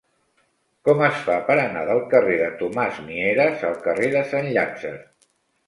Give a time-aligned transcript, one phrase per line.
[0.87, 4.97] Com es fa per anar del carrer de Tomàs Mieres al carrer de Sant Llàtzer?